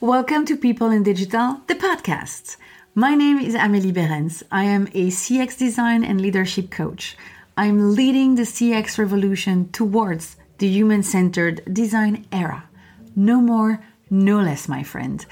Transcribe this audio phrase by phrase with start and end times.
[0.00, 2.56] Welcome to People in Digital, the podcast.
[2.94, 4.44] My name is Amélie Beerens.
[4.48, 7.16] I am a CX design and leadership coach.
[7.56, 12.68] I'm leading the CX revolution towards the human centered design era.
[13.16, 15.26] No more, no less, my friend.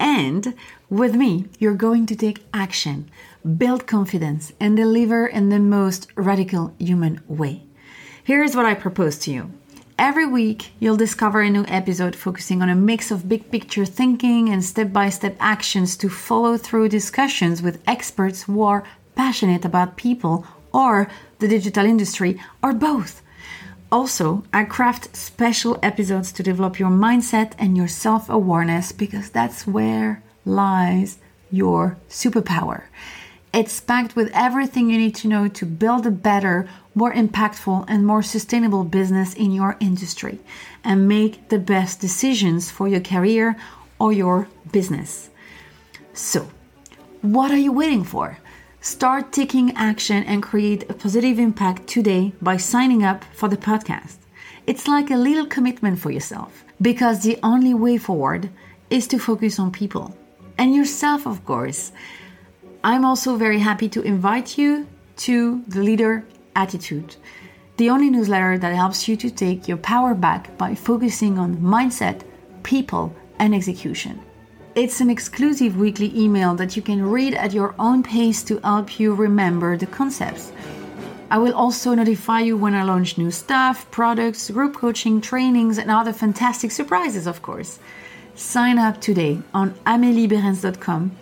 [0.00, 0.52] And
[0.90, 3.08] with me, you're going to take action,
[3.56, 7.62] build confidence, and deliver in the most radical human way.
[8.24, 9.52] Here's what I propose to you.
[9.98, 14.48] Every week, you'll discover a new episode focusing on a mix of big picture thinking
[14.48, 18.84] and step by step actions to follow through discussions with experts who are
[19.16, 21.08] passionate about people or
[21.40, 23.22] the digital industry or both.
[23.90, 29.66] Also, I craft special episodes to develop your mindset and your self awareness because that's
[29.66, 31.18] where lies
[31.50, 32.84] your superpower.
[33.52, 38.04] It's packed with everything you need to know to build a better, more impactful, and
[38.04, 40.38] more sustainable business in your industry
[40.84, 43.56] and make the best decisions for your career
[43.98, 45.30] or your business.
[46.12, 46.50] So,
[47.22, 48.38] what are you waiting for?
[48.80, 54.18] Start taking action and create a positive impact today by signing up for the podcast.
[54.66, 58.50] It's like a little commitment for yourself because the only way forward
[58.90, 60.16] is to focus on people
[60.58, 61.92] and yourself, of course.
[62.82, 64.86] I'm also very happy to invite you
[65.26, 66.24] to the Leader
[66.58, 67.14] Attitude,
[67.76, 72.22] the only newsletter that helps you to take your power back by focusing on mindset,
[72.64, 74.20] people, and execution.
[74.74, 78.98] It's an exclusive weekly email that you can read at your own pace to help
[78.98, 80.50] you remember the concepts.
[81.30, 85.90] I will also notify you when I launch new stuff, products, group coaching, trainings, and
[85.90, 87.78] other fantastic surprises, of course.
[88.34, 91.12] Sign up today on ameliebeerens.com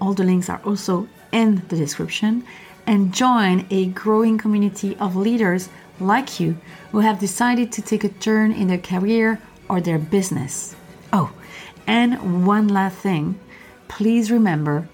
[0.00, 2.44] all the links are also in the description.
[2.86, 5.68] And join a growing community of leaders
[6.00, 6.56] like you
[6.92, 10.76] who have decided to take a turn in their career or their business.
[11.12, 11.32] Oh,
[11.86, 13.38] and one last thing
[13.88, 14.88] please remember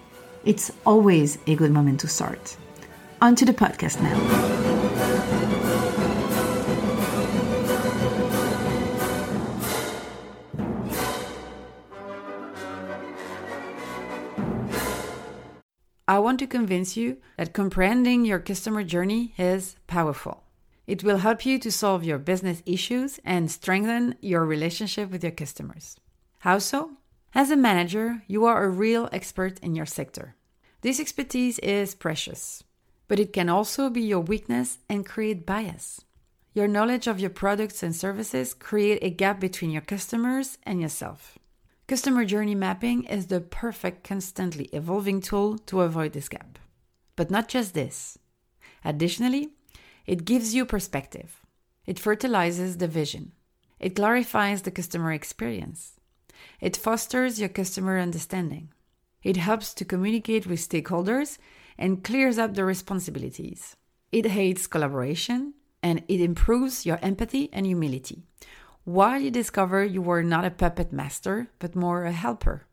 [0.44, 2.56] it's always a good moment to start.
[3.22, 4.70] On to the podcast now.
[16.11, 20.43] I want to convince you that comprehending your customer journey is powerful.
[20.89, 25.31] It will help you to solve your business issues and strengthen your relationship with your
[25.31, 26.01] customers.
[26.41, 26.97] How so?
[27.33, 30.35] As a manager, you are a real expert in your sector.
[30.81, 32.65] This expertise is precious,
[33.07, 36.01] but it can also be your weakness and create bias.
[36.55, 41.39] Your knowledge of your products and services create a gap between your customers and yourself.
[41.90, 46.56] Customer journey mapping is the perfect, constantly evolving tool to avoid this gap.
[47.17, 48.17] But not just this.
[48.84, 49.48] Additionally,
[50.06, 51.45] it gives you perspective.
[51.86, 53.33] It fertilizes the vision.
[53.80, 55.96] It clarifies the customer experience.
[56.61, 58.68] It fosters your customer understanding.
[59.24, 61.39] It helps to communicate with stakeholders
[61.77, 63.74] and clears up the responsibilities.
[64.12, 68.23] It aids collaboration and it improves your empathy and humility,
[68.90, 72.67] while you discover you were not a puppet master, but more a helper.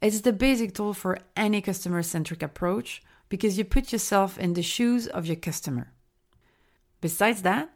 [0.00, 4.62] It's the basic tool for any customer centric approach because you put yourself in the
[4.62, 5.92] shoes of your customer.
[7.02, 7.68] Besides that,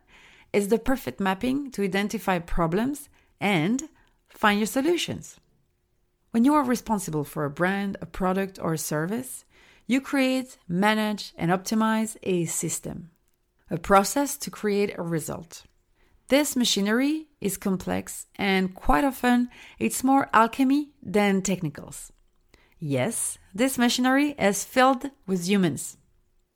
[0.53, 3.83] it's the perfect mapping to identify problems and
[4.29, 5.39] find your solutions.
[6.31, 9.45] When you are responsible for a brand, a product, or a service,
[9.87, 13.11] you create, manage, and optimize a system,
[13.71, 15.65] a process to create a result.
[16.33, 22.11] This machinery is complex and quite often it's more alchemy than technicals.
[22.79, 25.99] Yes, this machinery is filled with humans.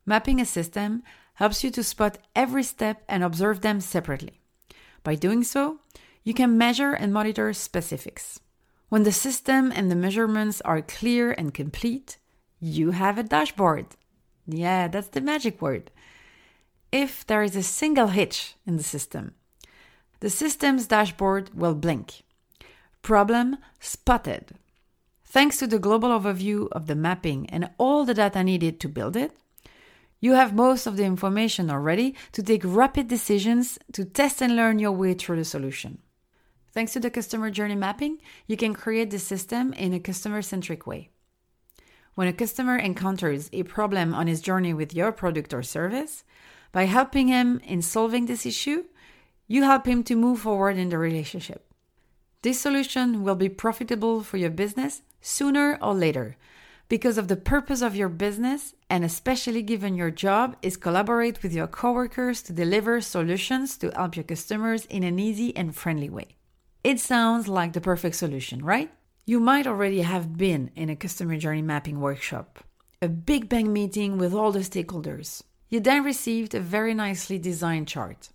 [0.03, 1.03] Mapping a system
[1.35, 4.41] helps you to spot every step and observe them separately.
[5.03, 5.77] By doing so,
[6.23, 8.39] you can measure and monitor specifics.
[8.89, 12.17] When the system and the measurements are clear and complete,
[12.59, 13.85] you have a dashboard.
[14.47, 15.91] Yeah, that's the magic word.
[16.91, 19.35] If there is a single hitch in the system,
[20.19, 22.23] the system's dashboard will blink.
[23.01, 24.55] Problem spotted.
[25.23, 29.15] Thanks to the global overview of the mapping and all the data needed to build
[29.15, 29.31] it,
[30.19, 34.79] you have most of the information already to take rapid decisions to test and learn
[34.79, 35.99] your way through the solution.
[36.71, 40.87] Thanks to the customer journey mapping, you can create the system in a customer centric
[40.87, 41.09] way.
[42.15, 46.23] When a customer encounters a problem on his journey with your product or service,
[46.71, 48.85] by helping him in solving this issue,
[49.47, 51.63] you help him to move forward in the relationship.
[52.41, 56.37] This solution will be profitable for your business sooner or later
[56.89, 61.53] because of the purpose of your business and especially given your job is collaborate with
[61.53, 66.37] your coworkers to deliver solutions to help your customers in an easy and friendly way.
[66.83, 68.91] It sounds like the perfect solution, right?
[69.25, 72.63] You might already have been in a customer journey mapping workshop,
[73.01, 75.43] a big bang meeting with all the stakeholders.
[75.69, 78.29] You then received a very nicely designed chart.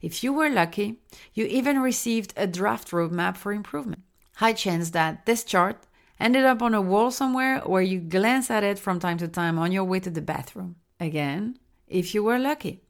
[0.00, 1.00] If you were lucky,
[1.34, 4.02] you even received a draft roadmap for improvement.
[4.36, 5.86] High chance that this chart
[6.18, 9.58] ended up on a wall somewhere where you glance at it from time to time
[9.58, 10.76] on your way to the bathroom.
[10.98, 12.80] Again, if you were lucky.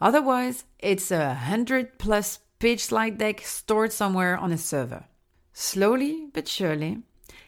[0.00, 5.04] Otherwise, it's a 100 plus page slide deck stored somewhere on a server.
[5.52, 7.02] Slowly but surely,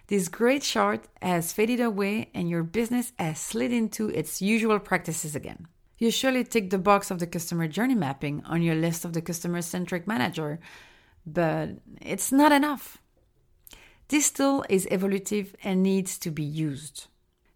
[0.06, 5.36] this great chart has faded away and your business has slid into its usual practices
[5.36, 5.66] again.
[5.98, 9.22] You surely tick the box of the customer journey mapping on your list of the
[9.22, 10.60] customer centric manager,
[11.26, 12.98] but it's not enough.
[14.06, 17.08] This tool is evolutive and needs to be used.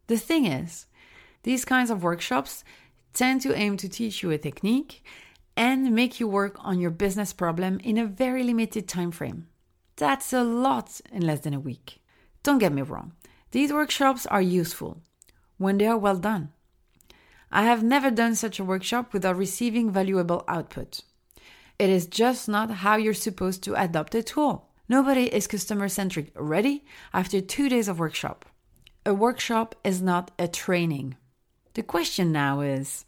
[0.08, 0.86] The thing is,
[1.44, 2.64] these kinds of workshops
[3.14, 5.04] tend to aim to teach you a technique
[5.56, 9.46] and make you work on your business problem in a very limited time frame.
[9.96, 12.00] That's a lot in less than a week.
[12.42, 13.12] Don't get me wrong,
[13.52, 15.00] these workshops are useful
[15.58, 16.50] when they are well done.
[17.54, 21.02] I have never done such a workshop without receiving valuable output.
[21.78, 24.70] It is just not how you're supposed to adopt a tool.
[24.88, 26.82] Nobody is customer centric already
[27.12, 28.46] after two days of workshop.
[29.04, 31.16] A workshop is not a training.
[31.74, 33.04] The question now is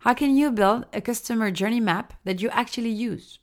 [0.00, 3.38] how can you build a customer journey map that you actually use?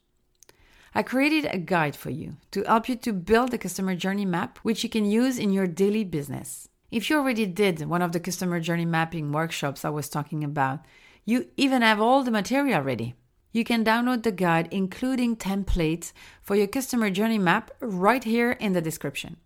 [0.93, 4.59] I created a guide for you to help you to build a customer journey map
[4.63, 6.67] which you can use in your daily business.
[6.91, 10.81] If you already did one of the customer journey mapping workshops I was talking about,
[11.23, 13.15] you even have all the material ready.
[13.53, 16.11] You can download the guide including templates
[16.41, 19.37] for your customer journey map right here in the description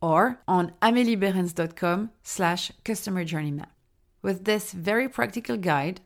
[0.00, 3.72] or on ameliebeerens.com slash customer journey map.
[4.22, 6.02] With this very practical guide,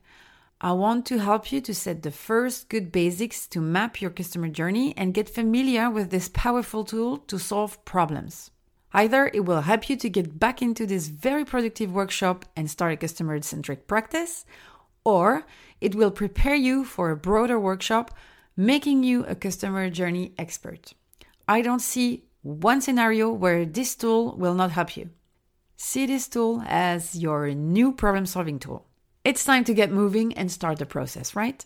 [0.61, 4.49] I want to help you to set the first good basics to map your customer
[4.49, 8.51] journey and get familiar with this powerful tool to solve problems.
[8.93, 12.93] Either it will help you to get back into this very productive workshop and start
[12.95, 14.45] a customer centric practice,
[15.05, 15.45] or
[15.81, 18.17] it will prepare you for a broader workshop,
[18.57, 20.95] making you a customer journey expert.
[21.47, 25.11] I don't see one scenario where this tool will not help you.
[25.77, 28.87] See this tool as your new problem solving tool.
[29.25, 31.65] It's time to get moving and start the process, right?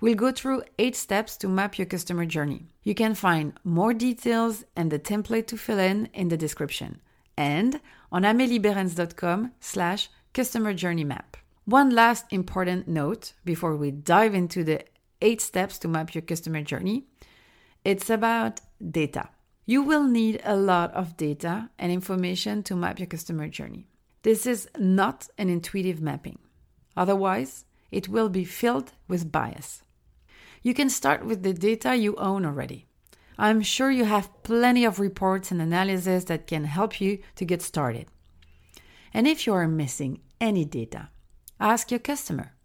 [0.00, 2.66] We'll go through eight steps to map your customer journey.
[2.82, 7.00] You can find more details and the template to fill in in the description
[7.36, 7.80] and
[8.12, 11.36] on ameliebeerens.com slash customer journey map.
[11.64, 14.84] One last important note before we dive into the
[15.22, 17.06] eight steps to map your customer journey.
[17.84, 18.60] It's about
[18.90, 19.30] data.
[19.64, 23.88] You will need a lot of data and information to map your customer journey.
[24.22, 26.38] This is not an intuitive mapping.
[26.96, 29.82] Otherwise, it will be filled with bias.
[30.66, 32.86] You can start with the data you own already.
[33.38, 37.62] I'm sure you have plenty of reports and analysis that can help you to get
[37.62, 38.08] started.
[39.14, 41.10] And if you are missing any data,
[41.60, 42.56] ask your customer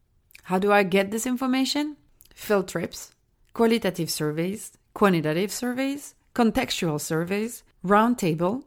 [0.46, 1.96] How do I get this information?
[2.34, 3.12] Field trips,
[3.54, 8.64] qualitative surveys, quantitative surveys, contextual surveys, roundtable,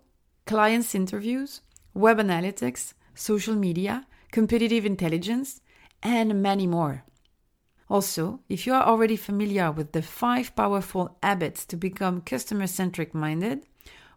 [0.46, 1.60] clients' interviews,
[1.92, 5.60] web analytics, social media, competitive intelligence,
[6.04, 7.02] and many more.
[7.94, 13.14] Also, if you are already familiar with the five powerful habits to become customer centric
[13.14, 13.68] minded,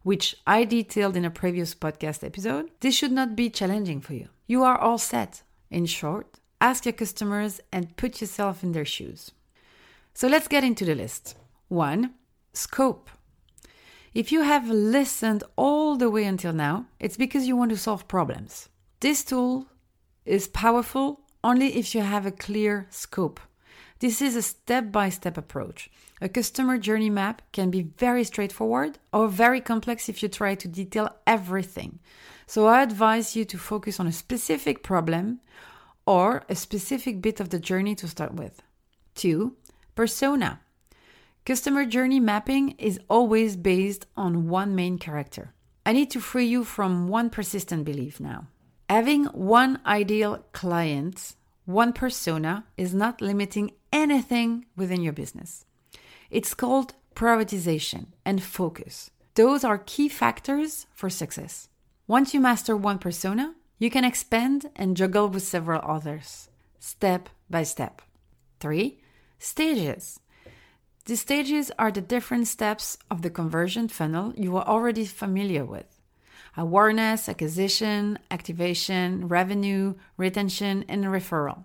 [0.01, 4.29] which I detailed in a previous podcast episode, this should not be challenging for you.
[4.47, 5.43] You are all set.
[5.69, 9.29] In short, ask your customers and put yourself in their shoes.
[10.15, 11.35] So let's get into the list.
[11.67, 12.15] One,
[12.53, 13.11] scope.
[14.11, 18.07] If you have listened all the way until now, it's because you want to solve
[18.07, 18.69] problems.
[19.01, 19.67] This tool
[20.25, 23.39] is powerful only if you have a clear scope.
[23.99, 25.89] This is a step by step approach.
[26.21, 30.67] A customer journey map can be very straightforward or very complex if you try to
[30.67, 31.99] detail everything.
[32.45, 35.41] So I advise you to focus on a specific problem
[36.05, 38.61] or a specific bit of the journey to start with.
[39.15, 39.55] Two,
[39.95, 40.61] persona.
[41.45, 45.53] Customer journey mapping is always based on one main character.
[45.85, 48.47] I need to free you from one persistent belief now.
[48.89, 51.33] Having one ideal client,
[51.65, 55.65] one persona, is not limiting anything within your business.
[56.29, 59.11] It's called prioritization and focus.
[59.35, 61.69] Those are key factors for success.
[62.07, 67.63] Once you master one persona, you can expand and juggle with several others, step by
[67.63, 68.01] step.
[68.59, 68.99] Three,
[69.39, 70.19] stages.
[71.05, 75.85] The stages are the different steps of the conversion funnel you are already familiar with
[76.57, 81.63] awareness, acquisition, activation, revenue, retention, and referral.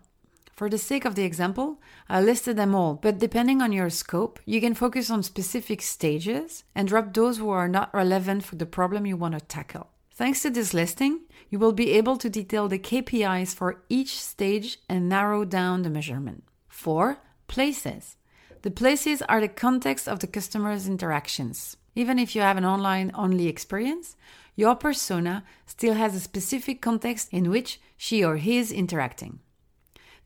[0.63, 4.39] For the sake of the example, I listed them all, but depending on your scope,
[4.45, 8.65] you can focus on specific stages and drop those who are not relevant for the
[8.65, 9.89] problem you want to tackle.
[10.13, 14.79] Thanks to this listing, you will be able to detail the KPIs for each stage
[14.89, 16.45] and narrow down the measurement.
[16.69, 17.19] 4.
[17.49, 18.17] Places.
[18.63, 21.77] The places are the context of the customer's interactions.
[21.97, 24.15] Even if you have an online only experience,
[24.55, 29.41] your persona still has a specific context in which she or he is interacting.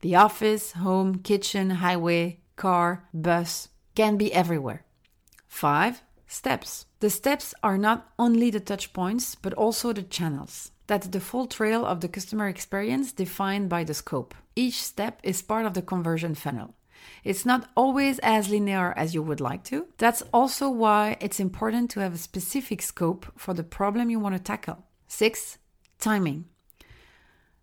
[0.01, 4.85] The office, home, kitchen, highway, car, bus can be everywhere.
[5.49, 6.03] 5.
[6.27, 6.87] Steps.
[7.01, 10.73] The steps are not only the touch points, but also the channels.
[10.87, 14.35] That's the full trail of the customer experience defined by the scope.
[14.55, 16.75] Each step is part of the conversion funnel.
[17.25, 19.87] It's not always as linear as you would like to.
[19.99, 24.35] That's also why it's important to have a specific scope for the problem you want
[24.35, 24.85] to tackle.
[25.09, 25.59] Six,
[25.99, 26.47] timing.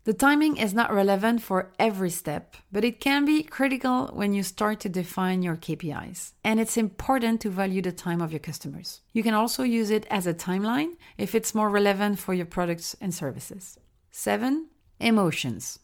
[0.06, 4.44] The timing is not relevant for every step, but it can be critical when you
[4.44, 6.34] start to define your KPIs.
[6.44, 9.00] And it's important to value the time of your customers.
[9.14, 12.98] You can also use it as a timeline if it's more relevant for your products
[13.00, 13.80] and services.
[14.12, 14.68] Seven,
[15.00, 15.80] emotions.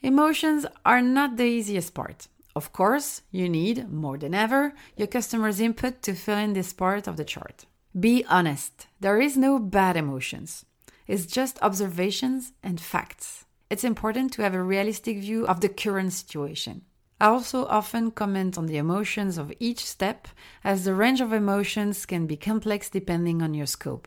[0.00, 2.28] Emotions are not the easiest part.
[2.54, 7.06] Of course, you need, more than ever, your customers' input to fill in this part
[7.06, 7.66] of the chart.
[7.98, 10.64] Be honest, there is no bad emotions.
[11.06, 13.44] It's just observations and facts.
[13.70, 16.82] It's important to have a realistic view of the current situation.
[17.20, 20.28] I also often comment on the emotions of each step,
[20.62, 24.06] as the range of emotions can be complex depending on your scope.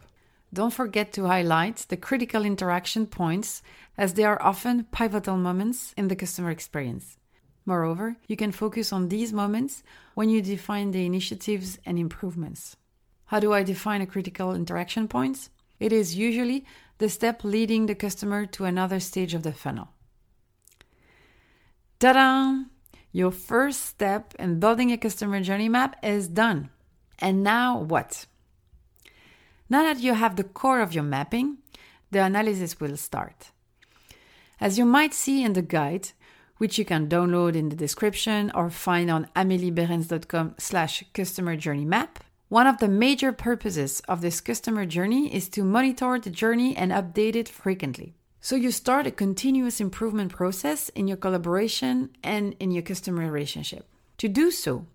[0.53, 3.61] Don't forget to highlight the critical interaction points,
[3.97, 7.17] as they are often pivotal moments in the customer experience.
[7.65, 9.83] Moreover, you can focus on these moments
[10.15, 12.75] when you define the initiatives and improvements.
[13.25, 15.49] How do I define a critical interaction point?
[15.79, 16.65] It is usually
[16.99, 19.89] the step leading the customer to another stage of the funnel.
[21.99, 22.63] Ta da!
[23.11, 26.69] Your first step in building a customer journey map is done.
[27.17, 28.27] And now what?
[29.69, 31.57] Now that you have the core of your mapping,
[32.11, 33.51] the analysis will start.
[34.61, 36.11] As you might see in the guide,
[36.57, 42.19] which you can download in the description or find on ameliebeerens.com slash customer journey map.
[42.49, 46.91] One of the major purposes of this customer journey is to monitor the journey and
[46.91, 48.15] update it frequently.
[48.41, 53.85] So you start a continuous improvement process in your collaboration and in your customer relationship.
[54.17, 54.87] To do so,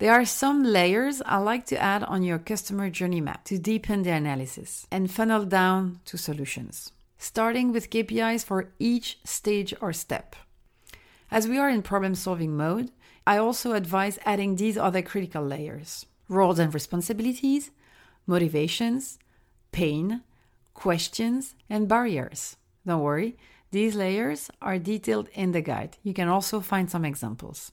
[0.00, 4.02] there are some layers I like to add on your customer journey map to deepen
[4.02, 10.36] the analysis and funnel down to solutions, starting with KPIs for each stage or step.
[11.30, 12.90] As we are in problem solving mode,
[13.26, 17.70] I also advise adding these other critical layers roles and responsibilities,
[18.26, 19.18] motivations,
[19.72, 20.22] pain,
[20.74, 22.56] questions, and barriers.
[22.86, 23.36] Don't worry,
[23.70, 25.98] these layers are detailed in the guide.
[26.02, 27.72] You can also find some examples.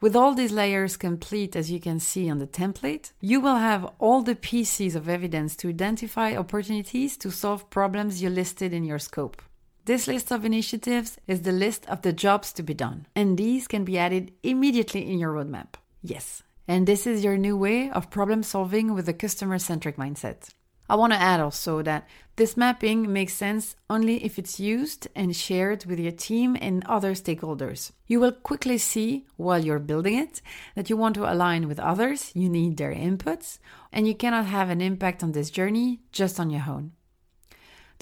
[0.00, 3.88] With all these layers complete, as you can see on the template, you will have
[4.00, 8.98] all the pieces of evidence to identify opportunities to solve problems you listed in your
[8.98, 9.40] scope.
[9.84, 13.68] This list of initiatives is the list of the jobs to be done, and these
[13.68, 15.74] can be added immediately in your roadmap.
[16.02, 20.50] Yes, and this is your new way of problem solving with a customer centric mindset.
[20.88, 25.34] I want to add also that this mapping makes sense only if it's used and
[25.34, 27.92] shared with your team and other stakeholders.
[28.06, 30.42] You will quickly see while you're building it
[30.74, 33.58] that you want to align with others, you need their inputs,
[33.92, 36.92] and you cannot have an impact on this journey just on your own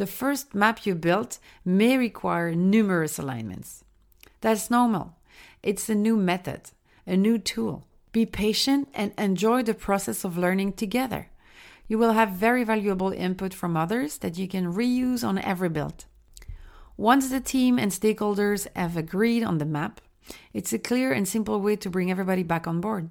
[0.00, 3.85] the first map you built may require numerous alignments.
[4.40, 5.19] That's normal.
[5.62, 6.71] It's a new method,
[7.07, 7.87] a new tool.
[8.12, 11.31] Be patient and enjoy the process of learning together.
[11.87, 16.07] You will have very valuable input from others that you can reuse on every build.
[16.97, 20.00] Once the team and stakeholders have agreed on the map,
[20.52, 23.11] it's a clear and simple way to bring everybody back on board.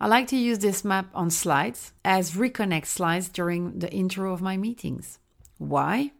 [0.00, 4.42] I like to use this map on slides as reconnect slides during the intro of
[4.42, 5.18] my meetings.
[5.58, 6.12] Why?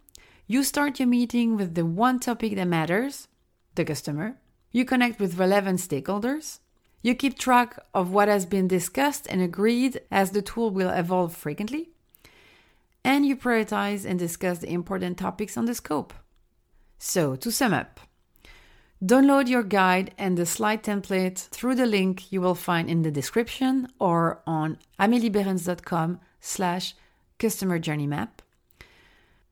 [0.46, 3.28] You start your meeting with the one topic that matters,
[3.75, 4.37] the customer.
[4.73, 6.61] You connect with relevant stakeholders.
[7.04, 11.37] You keep track of what has been discussed and agreed as the tool will evolve
[11.37, 11.90] frequently.
[13.04, 16.14] And you prioritize and discuss the important topics on the scope.
[16.99, 18.00] So, to sum up,
[19.04, 23.11] download your guide and the slide template through the link you will find in the
[23.11, 26.94] description or on ameliebeerens.com slash
[27.38, 28.40] customer journey map.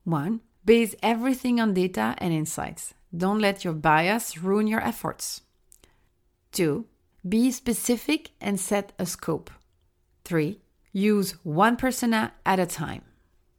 [0.05, 0.41] 1.
[0.65, 2.95] Base everything on data and insights.
[3.15, 5.43] Don't let your bias ruin your efforts.
[6.53, 6.87] 2.
[7.29, 9.51] Be specific and set a scope.
[10.25, 10.61] 3.
[10.93, 13.03] Use one persona at a time.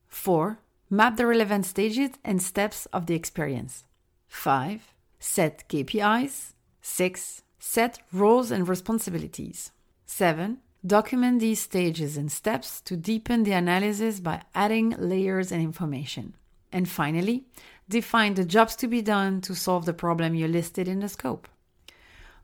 [0.10, 0.60] 4.
[0.90, 3.86] Map the relevant stages and steps of the experience.
[4.28, 4.94] 5.
[5.18, 6.54] Set KPIs.
[6.82, 7.42] 6.
[7.58, 9.72] Set roles and responsibilities.
[10.06, 10.58] 7.
[10.86, 16.36] Document these stages and steps to deepen the analysis by adding layers and information.
[16.74, 17.46] And finally,
[17.88, 21.48] define the jobs to be done to solve the problem you listed in the scope.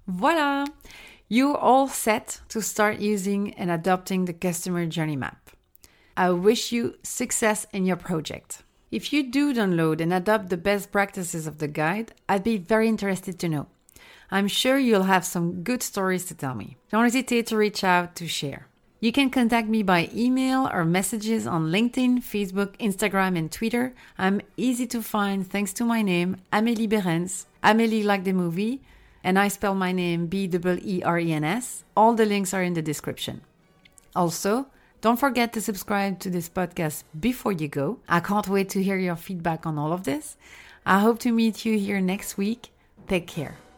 [0.08, 0.66] Voila!
[1.32, 5.52] You're all set to start using and adopting the customer journey map.
[6.18, 8.64] I wish you success in your project.
[8.90, 12.88] If you do download and adopt the best practices of the guide, I'd be very
[12.88, 13.68] interested to know.
[14.32, 16.78] I'm sure you'll have some good stories to tell me.
[16.90, 18.66] Don't hesitate to reach out to share.
[19.00, 23.94] You can contact me by email or messages on LinkedIn, Facebook, Instagram, and Twitter.
[24.18, 27.46] I'm easy to find thanks to my name, Amélie Beerens.
[27.64, 28.82] Amélie like the movie,
[29.24, 31.84] and I spell my name B E E R E N S.
[31.96, 33.42] All the links are in the description.
[34.16, 34.68] Also,
[35.02, 38.00] don't forget to subscribe to this podcast before you go.
[38.08, 40.36] I can't wait to hear your feedback on all of this.
[40.86, 42.72] I hope to meet you here next week.
[43.08, 43.69] Take care.